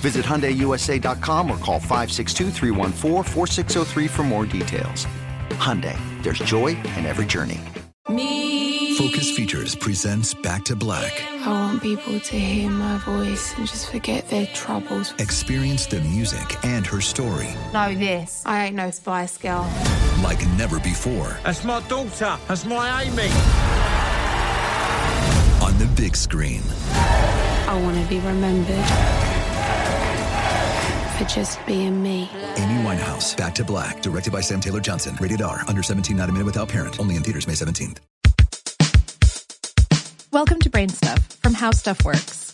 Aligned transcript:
Visit 0.00 0.24
HyundaiUSA.com 0.24 1.50
or 1.50 1.58
call 1.58 1.78
562 1.78 2.50
for 4.08 4.22
more 4.22 4.46
details. 4.46 5.06
Hyundai, 5.50 5.98
there's 6.22 6.38
joy 6.38 6.68
in 6.68 7.04
every 7.04 7.26
journey. 7.26 7.60
Me. 8.08 8.94
Focus 8.96 9.30
Features 9.30 9.74
presents 9.74 10.32
Back 10.32 10.64
to 10.64 10.76
Black. 10.76 11.22
I 11.42 11.48
want 11.48 11.82
people 11.82 12.18
to 12.18 12.38
hear 12.38 12.70
my 12.70 12.96
voice 12.98 13.54
and 13.56 13.66
just 13.66 13.90
forget 13.90 14.28
their 14.28 14.46
troubles. 14.46 15.12
Experience 15.18 15.86
the 15.86 16.00
music 16.00 16.64
and 16.64 16.86
her 16.86 17.00
story. 17.00 17.48
Know 17.72 17.94
this. 17.94 18.42
I 18.46 18.66
ain't 18.66 18.76
no 18.76 18.90
Spice 18.90 19.36
Girl. 19.36 19.70
Like 20.22 20.46
never 20.56 20.80
before. 20.80 21.36
That's 21.44 21.62
my 21.62 21.80
daughter. 21.88 22.38
That's 22.48 22.64
my 22.64 23.02
Amy. 23.02 23.28
On 25.62 25.78
the 25.78 25.86
big 25.94 26.16
screen. 26.16 26.62
I 27.68 27.80
want 27.82 28.02
to 28.02 28.08
be 28.08 28.18
remembered 28.20 29.29
for 31.20 31.28
just 31.28 31.64
being 31.66 32.02
me. 32.02 32.30
Amy 32.56 32.82
Winehouse, 32.82 33.36
Back 33.36 33.54
to 33.56 33.64
Black, 33.64 34.00
directed 34.00 34.32
by 34.32 34.40
Sam 34.40 34.60
Taylor 34.60 34.80
Johnson. 34.80 35.16
Rated 35.20 35.42
R, 35.42 35.62
under 35.68 35.82
17, 35.82 36.16
not 36.16 36.28
a 36.28 36.32
minute 36.32 36.46
without 36.46 36.68
parent. 36.68 36.98
Only 36.98 37.16
in 37.16 37.22
theaters 37.22 37.46
May 37.46 37.54
17th. 37.54 37.98
Welcome 40.32 40.60
to 40.60 40.70
Brain 40.70 40.88
Stuff 40.88 41.18
from 41.42 41.54
How 41.54 41.72
Stuff 41.72 42.04
Works. 42.04 42.50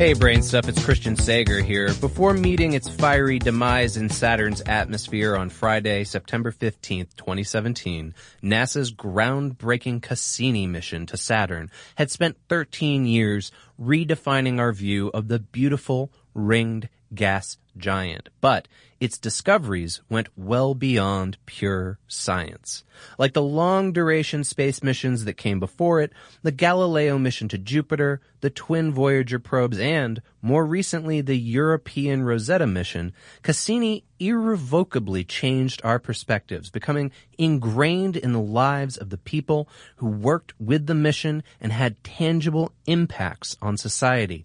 Hey, 0.00 0.14
Brain 0.14 0.40
Stuff, 0.40 0.66
it's 0.66 0.82
Christian 0.82 1.14
Sager 1.14 1.60
here. 1.60 1.92
Before 1.92 2.32
meeting 2.32 2.72
its 2.72 2.88
fiery 2.88 3.38
demise 3.38 3.98
in 3.98 4.08
Saturn's 4.08 4.62
atmosphere 4.62 5.36
on 5.36 5.50
Friday, 5.50 6.04
September 6.04 6.50
15th, 6.50 7.14
2017, 7.16 8.14
NASA's 8.42 8.94
groundbreaking 8.94 10.00
Cassini 10.00 10.66
mission 10.66 11.04
to 11.04 11.18
Saturn 11.18 11.70
had 11.96 12.10
spent 12.10 12.38
13 12.48 13.04
years 13.04 13.52
redefining 13.78 14.58
our 14.58 14.72
view 14.72 15.10
of 15.12 15.28
the 15.28 15.38
beautiful, 15.38 16.10
ringed 16.34 16.88
gas 17.14 17.58
giant. 17.76 18.28
But 18.40 18.68
its 19.00 19.18
discoveries 19.18 20.02
went 20.10 20.28
well 20.36 20.74
beyond 20.74 21.38
pure 21.46 21.98
science. 22.06 22.84
Like 23.18 23.32
the 23.32 23.42
long 23.42 23.92
duration 23.92 24.44
space 24.44 24.82
missions 24.82 25.24
that 25.24 25.38
came 25.38 25.58
before 25.58 26.02
it, 26.02 26.12
the 26.42 26.52
Galileo 26.52 27.18
mission 27.18 27.48
to 27.48 27.58
Jupiter, 27.58 28.20
the 28.42 28.50
twin 28.50 28.92
Voyager 28.92 29.38
probes, 29.38 29.78
and, 29.78 30.20
more 30.42 30.66
recently, 30.66 31.22
the 31.22 31.38
European 31.38 32.22
Rosetta 32.22 32.66
mission, 32.66 33.14
Cassini 33.42 34.04
irrevocably 34.18 35.24
changed 35.24 35.80
our 35.82 35.98
perspectives, 35.98 36.68
becoming 36.68 37.10
ingrained 37.38 38.16
in 38.18 38.32
the 38.32 38.40
lives 38.40 38.98
of 38.98 39.08
the 39.08 39.18
people 39.18 39.66
who 39.96 40.08
worked 40.08 40.52
with 40.60 40.86
the 40.86 40.94
mission 40.94 41.42
and 41.58 41.72
had 41.72 42.04
tangible 42.04 42.72
impacts 42.86 43.56
on 43.62 43.78
society. 43.78 44.44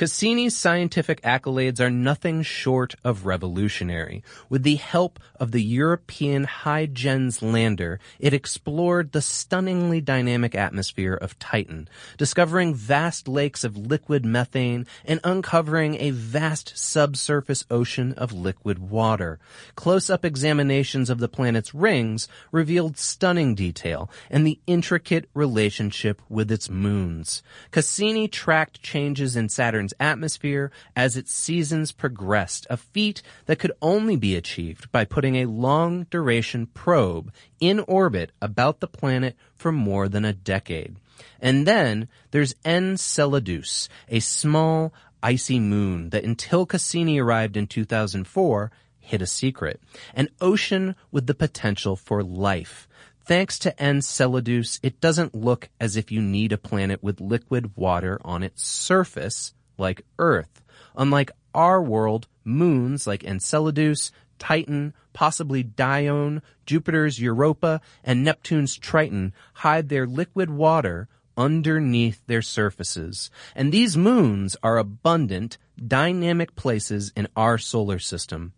Cassini's 0.00 0.56
scientific 0.56 1.20
accolades 1.20 1.78
are 1.78 1.90
nothing 1.90 2.40
short 2.40 2.94
of 3.04 3.26
revolutionary. 3.26 4.24
With 4.48 4.62
the 4.62 4.76
help 4.76 5.20
of 5.38 5.52
the 5.52 5.62
European 5.62 6.44
Huygens 6.44 7.42
lander, 7.42 8.00
it 8.18 8.32
explored 8.32 9.12
the 9.12 9.20
stunningly 9.20 10.00
dynamic 10.00 10.54
atmosphere 10.54 11.12
of 11.12 11.38
Titan, 11.38 11.86
discovering 12.16 12.74
vast 12.74 13.28
lakes 13.28 13.62
of 13.62 13.76
liquid 13.76 14.24
methane 14.24 14.86
and 15.04 15.20
uncovering 15.22 15.96
a 15.96 16.12
vast 16.12 16.78
subsurface 16.78 17.66
ocean 17.70 18.14
of 18.14 18.32
liquid 18.32 18.78
water. 18.78 19.38
Close-up 19.76 20.24
examinations 20.24 21.10
of 21.10 21.18
the 21.18 21.28
planet's 21.28 21.74
rings 21.74 22.26
revealed 22.52 22.96
stunning 22.96 23.54
detail 23.54 24.08
and 24.30 24.46
the 24.46 24.60
intricate 24.66 25.28
relationship 25.34 26.22
with 26.30 26.50
its 26.50 26.70
moons. 26.70 27.42
Cassini 27.70 28.28
tracked 28.28 28.80
changes 28.82 29.36
in 29.36 29.50
Atmosphere 29.98 30.70
as 30.94 31.16
its 31.16 31.32
seasons 31.32 31.92
progressed, 31.92 32.66
a 32.70 32.76
feat 32.76 33.22
that 33.46 33.58
could 33.58 33.72
only 33.80 34.16
be 34.16 34.36
achieved 34.36 34.92
by 34.92 35.04
putting 35.04 35.36
a 35.36 35.46
long 35.46 36.06
duration 36.10 36.66
probe 36.66 37.32
in 37.58 37.80
orbit 37.80 38.32
about 38.40 38.80
the 38.80 38.86
planet 38.86 39.36
for 39.56 39.72
more 39.72 40.08
than 40.08 40.24
a 40.24 40.32
decade. 40.32 40.96
And 41.40 41.66
then 41.66 42.08
there's 42.30 42.54
Enceladus, 42.64 43.88
a 44.08 44.20
small, 44.20 44.92
icy 45.22 45.60
moon 45.60 46.10
that 46.10 46.24
until 46.24 46.66
Cassini 46.66 47.18
arrived 47.18 47.56
in 47.56 47.66
2004 47.66 48.70
hid 49.00 49.22
a 49.22 49.26
secret. 49.26 49.80
An 50.14 50.28
ocean 50.40 50.94
with 51.10 51.26
the 51.26 51.34
potential 51.34 51.96
for 51.96 52.22
life. 52.22 52.88
Thanks 53.24 53.58
to 53.60 53.82
Enceladus, 53.82 54.80
it 54.82 55.00
doesn't 55.00 55.34
look 55.34 55.68
as 55.78 55.96
if 55.96 56.10
you 56.10 56.20
need 56.20 56.52
a 56.52 56.58
planet 56.58 57.02
with 57.02 57.20
liquid 57.20 57.76
water 57.76 58.18
on 58.24 58.42
its 58.42 58.66
surface 58.66 59.52
like 59.80 60.04
Earth. 60.18 60.62
Unlike 60.96 61.32
our 61.54 61.82
world, 61.82 62.28
moons 62.44 63.06
like 63.06 63.24
Enceladus, 63.24 64.12
Titan, 64.38 64.94
possibly 65.12 65.62
Dione, 65.62 66.42
Jupiter's 66.66 67.18
Europa, 67.20 67.80
and 68.04 68.22
Neptune's 68.24 68.76
Triton 68.76 69.32
hide 69.54 69.88
their 69.88 70.06
liquid 70.06 70.50
water 70.50 71.08
underneath 71.36 72.24
their 72.26 72.42
surfaces. 72.42 73.30
And 73.54 73.72
these 73.72 73.96
moons 73.96 74.56
are 74.62 74.78
abundant, 74.78 75.58
dynamic 75.86 76.54
places 76.56 77.12
in 77.16 77.28
our 77.36 77.58
solar 77.58 77.98
system. 77.98 78.52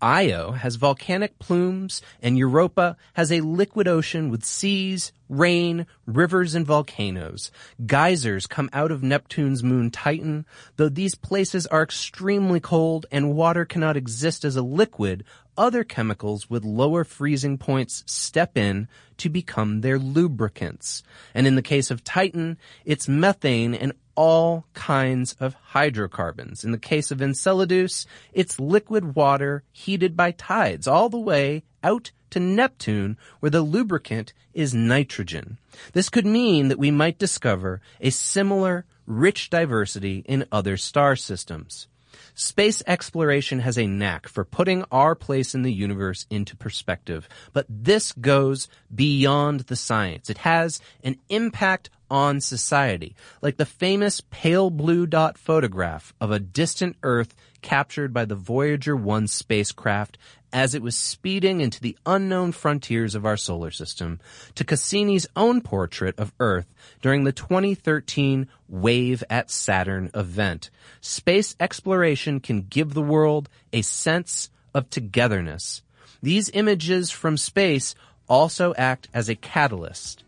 Io 0.00 0.52
has 0.52 0.76
volcanic 0.76 1.38
plumes, 1.38 2.00
and 2.22 2.38
Europa 2.38 2.96
has 3.14 3.30
a 3.30 3.42
liquid 3.42 3.86
ocean 3.86 4.30
with 4.30 4.44
seas, 4.44 5.12
rain, 5.28 5.86
rivers, 6.06 6.54
and 6.54 6.66
volcanoes. 6.66 7.50
Geysers 7.84 8.46
come 8.46 8.70
out 8.72 8.90
of 8.90 9.02
Neptune's 9.02 9.62
moon 9.62 9.90
Triton, 9.90 10.46
though 10.76 10.88
these 10.88 11.14
places 11.14 11.66
are 11.66 11.82
extremely 11.82 12.60
cold 12.60 13.06
and 13.10 13.34
water 13.34 13.64
cannot 13.64 13.96
exist 13.96 14.44
as 14.44 14.56
a 14.56 14.62
liquid, 14.62 15.24
other 15.56 15.84
chemicals 15.84 16.48
with 16.48 16.64
lower 16.64 17.04
freezing 17.04 17.58
points 17.58 18.04
step 18.06 18.56
in 18.56 18.88
to 19.18 19.28
become 19.28 19.80
their 19.80 19.98
lubricants. 19.98 21.02
And 21.34 21.46
in 21.46 21.56
the 21.56 21.62
case 21.62 21.90
of 21.90 22.04
Titan, 22.04 22.56
it's 22.84 23.08
methane 23.08 23.74
and 23.74 23.92
all 24.18 24.66
kinds 24.74 25.36
of 25.38 25.54
hydrocarbons. 25.54 26.64
In 26.64 26.72
the 26.72 26.76
case 26.76 27.12
of 27.12 27.22
Enceladus, 27.22 28.04
it's 28.32 28.58
liquid 28.58 29.14
water 29.14 29.62
heated 29.70 30.16
by 30.16 30.32
tides 30.32 30.88
all 30.88 31.08
the 31.08 31.20
way 31.20 31.62
out 31.84 32.10
to 32.30 32.40
Neptune 32.40 33.16
where 33.38 33.48
the 33.48 33.62
lubricant 33.62 34.32
is 34.52 34.74
nitrogen. 34.74 35.56
This 35.92 36.08
could 36.08 36.26
mean 36.26 36.66
that 36.66 36.80
we 36.80 36.90
might 36.90 37.20
discover 37.20 37.80
a 38.00 38.10
similar 38.10 38.86
rich 39.06 39.50
diversity 39.50 40.24
in 40.26 40.48
other 40.50 40.76
star 40.76 41.14
systems. 41.14 41.86
Space 42.34 42.82
exploration 42.88 43.60
has 43.60 43.78
a 43.78 43.86
knack 43.86 44.26
for 44.26 44.44
putting 44.44 44.84
our 44.90 45.14
place 45.14 45.54
in 45.54 45.62
the 45.62 45.72
universe 45.72 46.26
into 46.28 46.56
perspective, 46.56 47.28
but 47.52 47.66
this 47.68 48.10
goes 48.10 48.66
beyond 48.92 49.60
the 49.60 49.76
science. 49.76 50.28
It 50.28 50.38
has 50.38 50.80
an 51.04 51.18
impact 51.28 51.90
on 52.10 52.40
society, 52.40 53.14
like 53.42 53.56
the 53.56 53.66
famous 53.66 54.20
pale 54.30 54.70
blue 54.70 55.06
dot 55.06 55.38
photograph 55.38 56.14
of 56.20 56.30
a 56.30 56.38
distant 56.38 56.96
Earth 57.02 57.34
captured 57.62 58.12
by 58.12 58.24
the 58.24 58.34
Voyager 58.34 58.94
1 58.94 59.26
spacecraft 59.26 60.16
as 60.52 60.74
it 60.74 60.82
was 60.82 60.96
speeding 60.96 61.60
into 61.60 61.80
the 61.80 61.96
unknown 62.06 62.52
frontiers 62.52 63.14
of 63.14 63.26
our 63.26 63.36
solar 63.36 63.70
system, 63.70 64.18
to 64.54 64.64
Cassini's 64.64 65.26
own 65.36 65.60
portrait 65.60 66.18
of 66.18 66.32
Earth 66.40 66.72
during 67.02 67.24
the 67.24 67.32
2013 67.32 68.48
Wave 68.68 69.22
at 69.28 69.50
Saturn 69.50 70.10
event. 70.14 70.70
Space 71.00 71.54
exploration 71.60 72.40
can 72.40 72.62
give 72.62 72.94
the 72.94 73.02
world 73.02 73.48
a 73.72 73.82
sense 73.82 74.50
of 74.74 74.88
togetherness. 74.90 75.82
These 76.22 76.50
images 76.50 77.10
from 77.10 77.36
space 77.36 77.94
also 78.28 78.74
act 78.76 79.08
as 79.12 79.28
a 79.28 79.34
catalyst. 79.34 80.24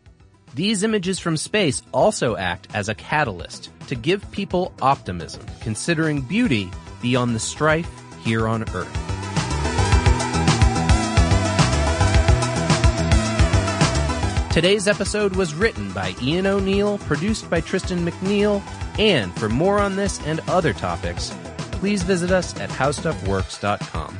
These 0.53 0.83
images 0.83 1.17
from 1.17 1.37
space 1.37 1.81
also 1.93 2.35
act 2.35 2.67
as 2.73 2.89
a 2.89 2.95
catalyst 2.95 3.69
to 3.87 3.95
give 3.95 4.29
people 4.31 4.73
optimism, 4.81 5.45
considering 5.61 6.21
beauty 6.21 6.69
beyond 7.01 7.33
the 7.33 7.39
strife 7.39 7.89
here 8.21 8.47
on 8.47 8.63
Earth. 8.73 8.97
Today's 14.51 14.89
episode 14.89 15.37
was 15.37 15.55
written 15.55 15.93
by 15.93 16.13
Ian 16.21 16.45
O'Neill, 16.45 16.97
produced 16.97 17.49
by 17.49 17.61
Tristan 17.61 18.05
McNeil, 18.05 18.61
and 18.99 19.33
for 19.39 19.47
more 19.47 19.79
on 19.79 19.95
this 19.95 20.19
and 20.25 20.41
other 20.49 20.73
topics, 20.73 21.33
please 21.71 22.03
visit 22.03 22.31
us 22.31 22.59
at 22.59 22.69
howstuffworks.com. 22.69 24.19